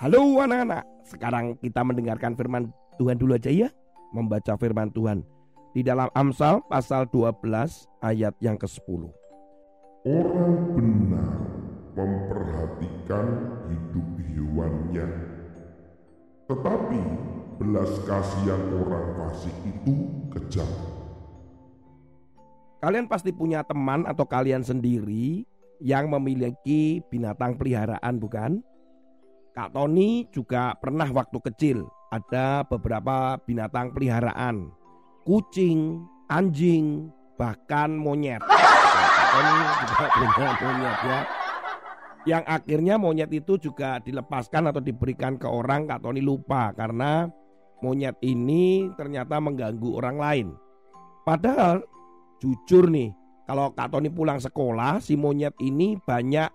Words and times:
Halo 0.00 0.40
anak-anak, 0.40 0.80
sekarang 1.04 1.60
kita 1.60 1.84
mendengarkan 1.84 2.32
firman 2.32 2.72
Tuhan 2.96 3.20
dulu 3.20 3.36
aja 3.36 3.52
ya. 3.52 3.68
Membaca 4.16 4.56
firman 4.56 4.88
Tuhan 4.96 5.20
di 5.76 5.84
dalam 5.84 6.08
Amsal 6.16 6.64
pasal 6.72 7.04
12 7.12 7.36
ayat 8.00 8.32
yang 8.40 8.56
ke-10. 8.56 9.12
Orang 10.08 10.72
benar 10.72 11.36
memperhatikan 11.92 13.26
hidup 13.68 14.08
hewannya, 14.24 15.08
tetapi 16.48 17.02
belas 17.60 17.92
kasihan 18.08 18.62
orang 18.80 19.04
fasik 19.20 19.56
itu 19.68 20.08
kejam. 20.32 20.70
Kalian 22.80 23.04
pasti 23.04 23.36
punya 23.36 23.60
teman 23.68 24.08
atau 24.08 24.24
kalian 24.24 24.64
sendiri 24.64 25.44
yang 25.76 26.08
memiliki 26.08 27.04
binatang 27.12 27.60
peliharaan 27.60 28.16
bukan? 28.16 28.64
Kak 29.50 29.74
Tony 29.74 30.30
juga 30.30 30.78
pernah 30.78 31.10
waktu 31.10 31.38
kecil 31.50 31.82
ada 32.14 32.62
beberapa 32.62 33.34
binatang 33.42 33.90
peliharaan. 33.90 34.70
Kucing, 35.26 36.06
anjing, 36.30 37.10
bahkan 37.34 37.98
monyet. 37.98 38.38
Kak 38.46 39.28
Tony 39.34 39.58
juga 39.82 40.06
punya 40.14 40.50
monyet 40.62 40.98
ya. 41.02 41.20
Yang 42.28 42.44
akhirnya 42.46 42.94
monyet 42.94 43.30
itu 43.34 43.58
juga 43.58 43.98
dilepaskan 43.98 44.70
atau 44.70 44.78
diberikan 44.78 45.34
ke 45.34 45.50
orang 45.50 45.90
Kak 45.90 46.06
Tony 46.06 46.22
lupa 46.22 46.70
karena 46.70 47.26
monyet 47.82 48.14
ini 48.22 48.86
ternyata 48.94 49.42
mengganggu 49.42 49.98
orang 49.98 50.16
lain. 50.20 50.48
Padahal 51.26 51.82
jujur 52.38 52.86
nih, 52.86 53.10
kalau 53.50 53.74
Kak 53.74 53.90
Tony 53.90 54.14
pulang 54.14 54.38
sekolah, 54.38 55.02
si 55.02 55.18
monyet 55.18 55.58
ini 55.58 55.98
banyak 55.98 56.48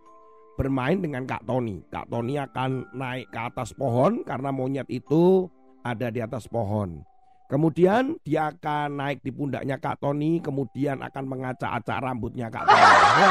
bermain 0.56 0.98
dengan 1.00 1.28
Kak 1.28 1.44
Tony. 1.44 1.84
Kak 1.92 2.08
Tony 2.08 2.40
akan 2.40 2.88
naik 2.96 3.28
ke 3.30 3.40
atas 3.40 3.76
pohon 3.76 4.24
karena 4.24 4.50
monyet 4.50 4.88
itu 4.88 5.52
ada 5.84 6.10
di 6.10 6.24
atas 6.24 6.48
pohon. 6.48 7.04
Kemudian 7.46 8.18
dia 8.26 8.50
akan 8.50 8.98
naik 8.98 9.22
di 9.22 9.30
pundaknya 9.30 9.78
Kak 9.78 10.02
Tony, 10.02 10.42
kemudian 10.42 11.06
akan 11.06 11.24
mengacak-acak 11.30 12.02
rambutnya 12.02 12.50
Kak 12.50 12.66
Tony. 12.66 13.28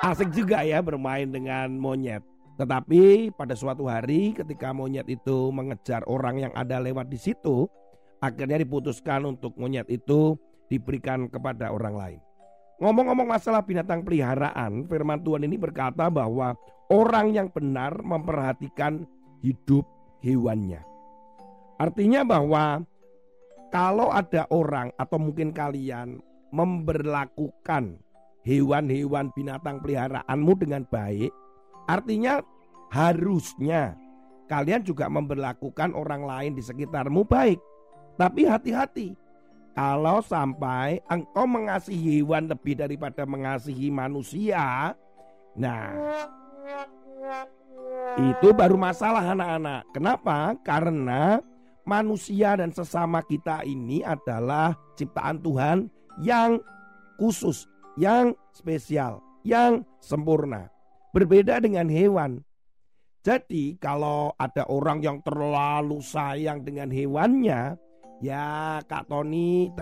Asik 0.00 0.32
juga 0.32 0.64
ya 0.64 0.80
bermain 0.80 1.28
dengan 1.28 1.76
monyet. 1.76 2.24
Tetapi 2.56 3.36
pada 3.36 3.52
suatu 3.52 3.84
hari 3.92 4.32
ketika 4.32 4.72
monyet 4.72 5.04
itu 5.12 5.52
mengejar 5.52 6.00
orang 6.08 6.48
yang 6.48 6.52
ada 6.56 6.80
lewat 6.80 7.12
di 7.12 7.20
situ, 7.20 7.68
akhirnya 8.24 8.56
diputuskan 8.56 9.28
untuk 9.28 9.52
monyet 9.60 9.84
itu 9.92 10.40
diberikan 10.72 11.28
kepada 11.28 11.68
orang 11.68 11.94
lain. 11.96 12.20
Ngomong-ngomong 12.80 13.28
masalah 13.28 13.60
binatang 13.60 14.00
peliharaan, 14.00 14.88
firman 14.88 15.20
Tuhan 15.20 15.44
ini 15.44 15.60
berkata 15.60 16.08
bahwa 16.08 16.56
orang 16.88 17.36
yang 17.36 17.52
benar 17.52 18.00
memperhatikan 18.00 19.04
hidup 19.44 19.84
hewannya. 20.24 20.80
Artinya 21.76 22.24
bahwa 22.24 22.80
kalau 23.68 24.08
ada 24.08 24.48
orang 24.48 24.96
atau 24.96 25.20
mungkin 25.20 25.52
kalian 25.52 26.24
memberlakukan 26.56 28.00
hewan-hewan 28.48 29.28
binatang 29.36 29.84
peliharaanmu 29.84 30.52
dengan 30.56 30.82
baik, 30.88 31.28
artinya 31.84 32.40
harusnya 32.88 33.92
kalian 34.48 34.82
juga 34.82 35.06
memberlakukan 35.06 35.92
orang 35.92 36.24
lain 36.24 36.52
di 36.56 36.64
sekitarmu 36.64 37.28
baik. 37.28 37.60
Tapi 38.16 38.44
hati-hati, 38.44 39.16
kalau 39.74 40.18
sampai 40.20 40.98
engkau 41.06 41.46
mengasihi 41.46 42.20
hewan 42.20 42.50
lebih 42.50 42.74
daripada 42.78 43.22
mengasihi 43.22 43.88
manusia, 43.88 44.92
nah 45.54 45.94
itu 48.18 48.48
baru 48.50 48.74
masalah 48.74 49.32
anak-anak. 49.32 49.82
Kenapa? 49.94 50.58
Karena 50.66 51.38
manusia 51.86 52.58
dan 52.58 52.74
sesama 52.74 53.22
kita 53.22 53.62
ini 53.64 54.02
adalah 54.02 54.74
ciptaan 54.98 55.38
Tuhan 55.40 55.86
yang 56.20 56.58
khusus, 57.16 57.70
yang 57.96 58.34
spesial, 58.50 59.22
yang 59.46 59.86
sempurna. 60.02 60.68
Berbeda 61.14 61.58
dengan 61.62 61.86
hewan. 61.90 62.42
Jadi 63.20 63.76
kalau 63.76 64.32
ada 64.40 64.64
orang 64.72 65.04
yang 65.04 65.20
terlalu 65.20 66.00
sayang 66.00 66.64
dengan 66.64 66.88
hewannya, 66.88 67.76
ya 68.20 68.78
Kak 68.84 69.08
Tony 69.08 69.72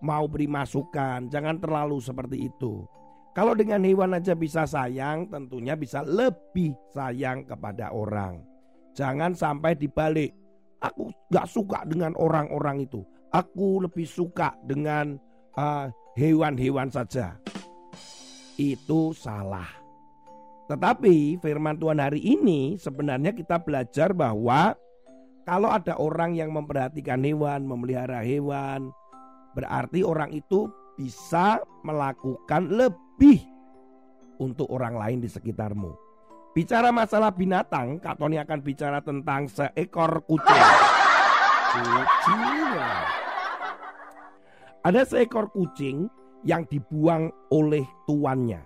mau 0.00 0.24
beri 0.28 0.48
masukan, 0.48 1.28
jangan 1.28 1.60
terlalu 1.60 2.00
seperti 2.00 2.48
itu. 2.48 2.88
Kalau 3.30 3.54
dengan 3.54 3.84
hewan 3.86 4.16
aja 4.16 4.34
bisa 4.34 4.66
sayang, 4.66 5.30
tentunya 5.30 5.78
bisa 5.78 6.02
lebih 6.02 6.74
sayang 6.90 7.46
kepada 7.46 7.94
orang. 7.94 8.42
Jangan 8.96 9.38
sampai 9.38 9.78
dibalik. 9.78 10.34
Aku 10.82 11.12
gak 11.30 11.46
suka 11.46 11.84
dengan 11.86 12.16
orang-orang 12.18 12.88
itu. 12.88 13.04
Aku 13.30 13.84
lebih 13.84 14.08
suka 14.08 14.56
dengan 14.66 15.14
hewan-hewan 16.18 16.90
uh, 16.90 16.94
saja. 17.00 17.38
Itu 18.58 19.14
salah. 19.14 19.68
Tetapi 20.66 21.38
firman 21.38 21.78
Tuhan 21.78 22.02
hari 22.02 22.22
ini 22.22 22.80
sebenarnya 22.80 23.30
kita 23.30 23.62
belajar 23.62 24.10
bahwa 24.10 24.74
kalau 25.50 25.66
ada 25.66 25.98
orang 25.98 26.38
yang 26.38 26.54
memperhatikan 26.54 27.26
hewan, 27.26 27.66
memelihara 27.66 28.22
hewan, 28.22 28.94
berarti 29.58 30.06
orang 30.06 30.30
itu 30.30 30.70
bisa 30.94 31.58
melakukan 31.82 32.70
lebih 32.70 33.42
untuk 34.38 34.70
orang 34.70 34.94
lain 34.94 35.18
di 35.18 35.26
sekitarmu. 35.26 35.90
Bicara 36.54 36.94
masalah 36.94 37.34
binatang, 37.34 37.98
Kak 37.98 38.22
Tony 38.22 38.38
akan 38.38 38.62
bicara 38.62 39.02
tentang 39.02 39.50
seekor 39.50 40.22
kucing. 40.30 40.66
Kucing. 41.74 42.78
Ada 44.86 45.02
seekor 45.02 45.50
kucing 45.50 46.06
yang 46.46 46.62
dibuang 46.70 47.26
oleh 47.50 47.82
tuannya. 48.06 48.62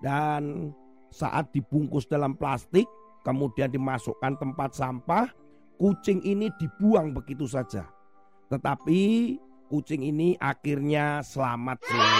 Dan 0.00 0.72
saat 1.12 1.52
dibungkus 1.52 2.08
dalam 2.08 2.40
plastik, 2.40 2.88
kemudian 3.20 3.68
dimasukkan 3.68 4.40
tempat 4.40 4.72
sampah, 4.72 5.43
kucing 5.78 6.22
ini 6.22 6.50
dibuang 6.56 7.14
begitu 7.14 7.44
saja. 7.48 7.86
Tetapi 8.50 9.00
kucing 9.68 10.04
ini 10.04 10.38
akhirnya 10.38 11.24
selamat 11.24 11.78
sih. 11.82 12.10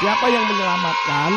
Siapa 0.00 0.26
yang 0.32 0.44
menyelamatkan? 0.48 1.32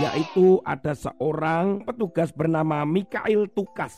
Yaitu 0.00 0.62
ada 0.64 0.96
seorang 0.96 1.84
petugas 1.84 2.32
bernama 2.32 2.88
Mikhail 2.88 3.44
Tukas. 3.52 3.92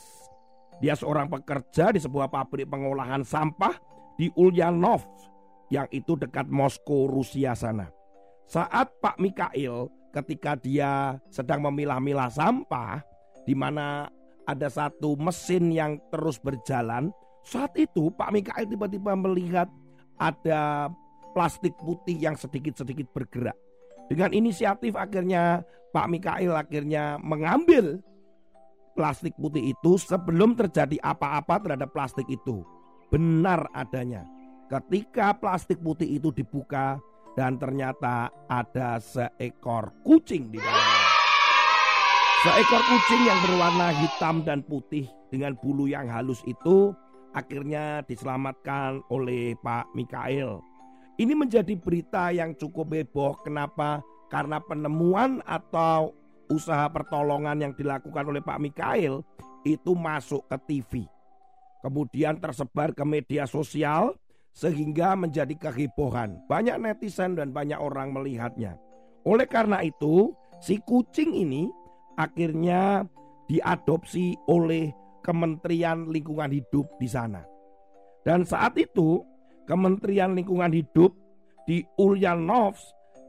Dia 0.82 0.99
seorang 0.99 1.31
pekerja 1.31 1.94
di 1.94 2.02
sebuah 2.02 2.26
pabrik 2.26 2.66
pengolahan 2.66 3.22
sampah 3.22 3.78
di 4.19 4.26
Ulyanov 4.34 5.06
yang 5.70 5.87
itu 5.94 6.19
dekat 6.19 6.50
Moskow, 6.50 7.06
Rusia 7.06 7.55
sana. 7.55 7.87
Saat 8.50 8.98
Pak 8.98 9.22
Mikhail 9.22 9.87
ketika 10.10 10.58
dia 10.58 11.16
sedang 11.32 11.64
memilah-milah 11.64 12.28
sampah 12.28 13.00
di 13.46 13.56
mana 13.56 14.10
ada 14.47 14.69
satu 14.69 15.15
mesin 15.19 15.71
yang 15.71 15.99
terus 16.11 16.39
berjalan. 16.39 17.11
Saat 17.43 17.75
itu 17.75 18.11
Pak 18.15 18.31
Mikhail 18.31 18.67
tiba-tiba 18.71 19.19
melihat 19.19 19.67
ada 20.19 20.91
plastik 21.35 21.75
putih 21.83 22.15
yang 22.15 22.39
sedikit-sedikit 22.39 23.11
bergerak. 23.11 23.56
Dengan 24.06 24.31
inisiatif 24.31 24.94
akhirnya 24.94 25.65
Pak 25.91 26.06
Mikhail 26.06 26.53
akhirnya 26.55 27.19
mengambil 27.19 27.99
plastik 28.93 29.33
putih 29.41 29.73
itu 29.73 29.97
sebelum 29.97 30.55
terjadi 30.55 31.00
apa-apa 31.00 31.59
terhadap 31.65 31.91
plastik 31.91 32.29
itu. 32.29 32.62
Benar 33.09 33.69
adanya. 33.73 34.25
Ketika 34.69 35.37
plastik 35.37 35.81
putih 35.85 36.09
itu 36.17 36.33
dibuka 36.33 36.97
dan 37.37 37.56
ternyata 37.61 38.29
ada 38.49 39.00
seekor 39.00 39.93
kucing 40.05 40.53
di 40.53 40.61
dalamnya. 40.61 41.01
Seekor 42.43 42.83
kucing 42.83 43.23
yang 43.23 43.39
berwarna 43.39 43.94
hitam 44.03 44.43
dan 44.43 44.67
putih 44.67 45.06
dengan 45.31 45.55
bulu 45.62 45.87
yang 45.87 46.11
halus 46.11 46.43
itu 46.43 46.91
akhirnya 47.39 48.03
diselamatkan 48.03 48.99
oleh 49.15 49.55
Pak 49.62 49.94
Mikael. 49.94 50.59
Ini 51.23 51.39
menjadi 51.39 51.71
berita 51.79 52.35
yang 52.35 52.59
cukup 52.59 52.99
heboh. 52.99 53.39
Kenapa? 53.47 54.03
Karena 54.27 54.59
penemuan 54.59 55.39
atau 55.47 56.19
usaha 56.50 56.91
pertolongan 56.91 57.62
yang 57.62 57.73
dilakukan 57.79 58.27
oleh 58.27 58.43
Pak 58.43 58.59
Mikael 58.59 59.23
itu 59.62 59.94
masuk 59.94 60.43
ke 60.50 60.59
TV. 60.67 61.06
Kemudian 61.79 62.43
tersebar 62.43 62.91
ke 62.91 63.06
media 63.06 63.47
sosial 63.47 64.19
sehingga 64.50 65.15
menjadi 65.15 65.55
kehebohan. 65.71 66.43
Banyak 66.50 66.75
netizen 66.75 67.39
dan 67.39 67.55
banyak 67.55 67.79
orang 67.79 68.11
melihatnya. 68.11 68.75
Oleh 69.23 69.47
karena 69.47 69.79
itu, 69.87 70.35
si 70.59 70.83
kucing 70.83 71.39
ini 71.39 71.71
akhirnya 72.17 73.06
diadopsi 73.47 74.37
oleh 74.49 74.91
Kementerian 75.23 76.11
Lingkungan 76.11 76.50
Hidup 76.50 76.99
di 76.99 77.06
sana. 77.06 77.47
Dan 78.26 78.43
saat 78.43 78.75
itu 78.79 79.23
Kementerian 79.67 80.35
Lingkungan 80.35 80.75
Hidup 80.75 81.14
di 81.67 81.87
Ulyanovsk 81.99 82.82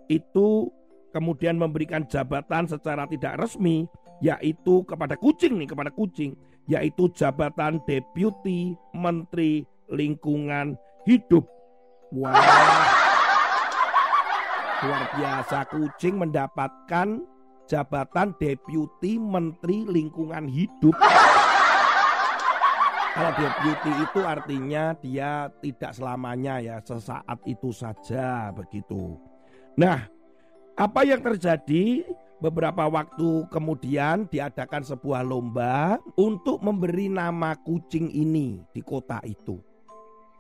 itu 0.10 0.68
kemudian 1.14 1.62
memberikan 1.62 2.10
jabatan 2.10 2.66
secara 2.66 3.06
tidak 3.06 3.38
resmi 3.38 3.86
yaitu 4.24 4.82
kepada 4.90 5.14
kucing 5.14 5.62
nih 5.62 5.70
kepada 5.70 5.94
kucing 5.94 6.34
yaitu 6.66 7.12
jabatan 7.14 7.78
Deputi 7.86 8.74
Menteri 8.96 9.62
Lingkungan 9.92 10.74
Hidup. 11.06 11.46
Wah. 12.16 12.34
Luar 14.84 15.04
biasa 15.16 15.68
kucing 15.72 16.20
mendapatkan 16.20 17.24
jabatan 17.68 18.36
Deputi 18.38 19.16
Menteri 19.20 19.88
Lingkungan 19.88 20.48
Hidup. 20.50 20.96
Kalau 23.14 23.30
deputi 23.38 23.94
itu 23.94 24.20
artinya 24.26 24.98
dia 24.98 25.46
tidak 25.62 25.94
selamanya 25.94 26.58
ya, 26.58 26.82
sesaat 26.82 27.46
itu 27.46 27.70
saja 27.70 28.50
begitu. 28.50 29.22
Nah, 29.78 30.10
apa 30.74 31.06
yang 31.06 31.22
terjadi 31.22 32.10
beberapa 32.42 32.90
waktu 32.90 33.46
kemudian 33.54 34.26
diadakan 34.34 34.82
sebuah 34.82 35.22
lomba 35.22 36.02
untuk 36.18 36.66
memberi 36.66 37.06
nama 37.06 37.54
kucing 37.62 38.10
ini 38.10 38.66
di 38.74 38.82
kota 38.82 39.22
itu. 39.30 39.62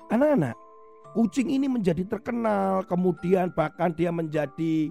Anak-anak, 0.09 0.57
kucing 1.13 1.53
ini 1.53 1.69
menjadi 1.69 2.09
terkenal, 2.09 2.89
kemudian 2.89 3.53
bahkan 3.53 3.93
dia 3.93 4.09
menjadi 4.09 4.89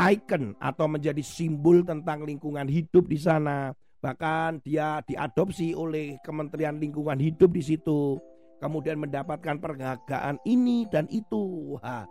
ikon 0.00 0.56
atau 0.56 0.88
menjadi 0.88 1.20
simbol 1.20 1.84
tentang 1.84 2.24
lingkungan 2.24 2.64
hidup 2.64 3.04
di 3.04 3.20
sana. 3.20 3.76
Bahkan 4.00 4.64
dia 4.64 5.04
diadopsi 5.04 5.76
oleh 5.76 6.16
Kementerian 6.24 6.80
Lingkungan 6.80 7.20
Hidup 7.20 7.52
di 7.52 7.60
situ. 7.60 8.16
Kemudian 8.56 8.96
mendapatkan 8.96 9.60
penghargaan 9.60 10.40
ini 10.48 10.88
dan 10.88 11.04
itu. 11.12 11.76
Wah, 11.76 12.08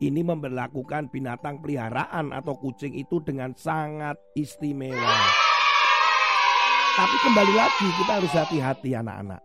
ini 0.00 0.24
memperlakukan 0.24 1.12
binatang 1.12 1.60
peliharaan 1.60 2.32
atau 2.32 2.56
kucing 2.56 2.96
itu 2.96 3.20
dengan 3.20 3.52
sangat 3.52 4.16
istimewa. 4.32 5.16
Tapi 6.96 7.16
kembali 7.20 7.52
lagi 7.52 7.86
kita 8.00 8.12
harus 8.16 8.32
hati-hati 8.32 8.96
anak-anak. 8.96 9.44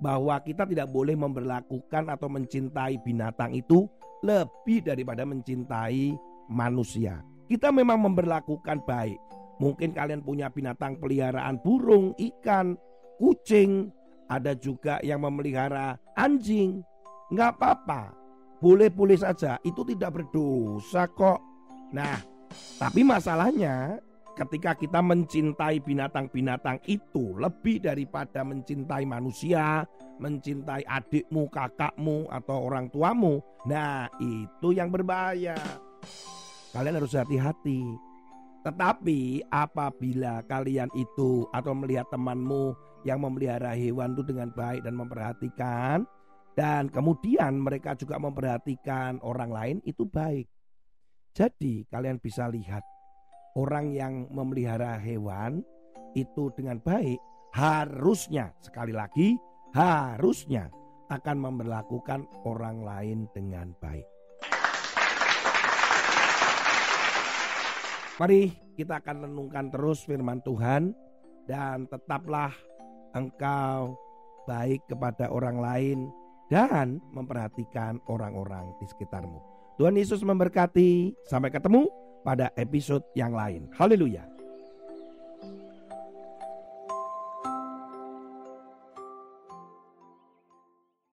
Bahwa 0.00 0.36
kita 0.44 0.68
tidak 0.68 0.92
boleh 0.92 1.16
memperlakukan 1.16 2.12
atau 2.12 2.28
mencintai 2.28 3.00
binatang 3.00 3.56
itu 3.56 3.88
lebih 4.20 4.84
daripada 4.84 5.24
mencintai 5.24 6.16
manusia. 6.50 7.22
Kita 7.46 7.70
memang 7.70 8.10
memperlakukan 8.10 8.82
baik. 8.84 9.18
Mungkin 9.62 9.94
kalian 9.94 10.26
punya 10.26 10.50
binatang 10.50 10.98
peliharaan 10.98 11.62
burung, 11.62 12.16
ikan, 12.18 12.74
kucing, 13.20 13.92
ada 14.30 14.54
juga 14.56 14.98
yang 15.02 15.22
memelihara 15.22 15.98
anjing. 16.16 16.82
Nggak 17.30 17.58
apa-apa, 17.58 18.14
boleh-boleh 18.58 19.18
saja, 19.18 19.58
itu 19.62 19.82
tidak 19.86 20.20
berdosa 20.20 21.06
kok. 21.10 21.38
Nah, 21.90 22.18
tapi 22.78 23.02
masalahnya 23.02 23.98
ketika 24.38 24.72
kita 24.72 25.04
mencintai 25.04 25.84
binatang-binatang 25.84 26.80
itu 26.88 27.36
lebih 27.36 27.84
daripada 27.84 28.40
mencintai 28.40 29.04
manusia, 29.04 29.84
mencintai 30.16 30.88
adikmu, 30.88 31.52
kakakmu, 31.52 32.30
atau 32.32 32.56
orang 32.64 32.88
tuamu. 32.88 33.44
Nah, 33.68 34.08
itu 34.22 34.72
yang 34.72 34.88
berbahaya. 34.88 35.58
Kalian 36.70 37.02
harus 37.02 37.18
hati-hati. 37.18 37.82
Tetapi 38.62 39.48
apabila 39.50 40.44
kalian 40.46 40.92
itu 40.94 41.48
atau 41.50 41.72
melihat 41.72 42.06
temanmu 42.12 42.76
yang 43.08 43.24
memelihara 43.24 43.72
hewan 43.72 44.12
itu 44.12 44.22
dengan 44.22 44.52
baik 44.52 44.84
dan 44.84 44.94
memperhatikan 44.94 46.04
dan 46.60 46.92
kemudian 46.92 47.56
mereka 47.56 47.96
juga 47.96 48.20
memperhatikan 48.20 49.16
orang 49.24 49.50
lain 49.50 49.76
itu 49.88 50.04
baik. 50.04 50.44
Jadi 51.32 51.88
kalian 51.88 52.20
bisa 52.20 52.52
lihat 52.52 52.84
orang 53.56 53.96
yang 53.96 54.28
memelihara 54.28 55.00
hewan 55.00 55.64
itu 56.12 56.52
dengan 56.52 56.82
baik 56.84 57.16
harusnya 57.56 58.52
sekali 58.60 58.92
lagi 58.92 59.40
harusnya 59.72 60.68
akan 61.10 61.36
memperlakukan 61.38 62.28
orang 62.46 62.84
lain 62.84 63.18
dengan 63.34 63.72
baik. 63.80 64.19
Mari 68.20 68.52
kita 68.76 69.00
akan 69.00 69.32
renungkan 69.32 69.72
terus 69.72 70.04
firman 70.04 70.44
Tuhan 70.44 70.92
dan 71.48 71.88
tetaplah 71.88 72.52
engkau 73.16 73.96
baik 74.44 74.84
kepada 74.92 75.32
orang 75.32 75.56
lain 75.56 75.98
dan 76.52 77.00
memperhatikan 77.16 77.96
orang-orang 78.12 78.76
di 78.76 78.84
sekitarmu. 78.84 79.40
Tuhan 79.80 79.96
Yesus 79.96 80.20
memberkati. 80.20 81.16
Sampai 81.24 81.48
ketemu 81.48 81.88
pada 82.20 82.52
episode 82.60 83.08
yang 83.16 83.32
lain. 83.32 83.72
Haleluya. 83.80 84.39